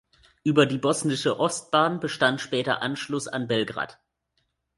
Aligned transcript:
Über 0.43 0.65
die 0.65 0.79
Bosnische 0.79 1.39
Ostbahn 1.39 1.99
bestand 1.99 2.41
später 2.41 2.81
Anschluss 2.81 3.27
an 3.27 3.47
Belgrad. 3.47 3.99